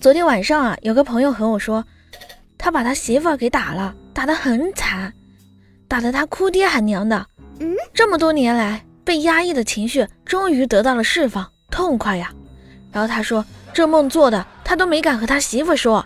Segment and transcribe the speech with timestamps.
[0.00, 1.84] 昨天晚上啊，有个朋友和我说，
[2.56, 5.12] 他把他媳妇儿给打了，打得很惨，
[5.86, 7.26] 打得他哭爹喊娘的。
[7.58, 12.32] 嗯，这么多年来被压抑的情绪终于得到了释放，痛快呀。
[12.90, 13.44] 然后他说，
[13.74, 16.02] 这梦做的他都没敢和他媳妇说，